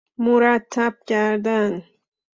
مرتب 0.17 0.95
کردن 1.07 1.83